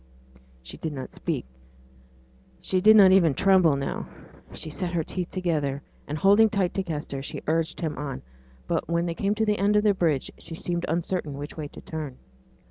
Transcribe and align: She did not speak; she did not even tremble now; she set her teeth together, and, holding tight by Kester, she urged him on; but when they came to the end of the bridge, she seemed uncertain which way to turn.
She 0.63 0.77
did 0.77 0.93
not 0.93 1.13
speak; 1.13 1.45
she 2.59 2.81
did 2.81 2.95
not 2.95 3.11
even 3.11 3.35
tremble 3.35 3.75
now; 3.75 4.07
she 4.51 4.71
set 4.71 4.93
her 4.93 5.03
teeth 5.03 5.29
together, 5.29 5.83
and, 6.07 6.17
holding 6.17 6.49
tight 6.49 6.73
by 6.73 6.81
Kester, 6.81 7.21
she 7.21 7.43
urged 7.45 7.81
him 7.81 7.95
on; 7.99 8.23
but 8.67 8.89
when 8.89 9.05
they 9.05 9.13
came 9.13 9.35
to 9.35 9.45
the 9.45 9.59
end 9.59 9.75
of 9.75 9.83
the 9.83 9.93
bridge, 9.93 10.31
she 10.39 10.55
seemed 10.55 10.85
uncertain 10.89 11.37
which 11.37 11.55
way 11.55 11.67
to 11.67 11.81
turn. 11.81 12.17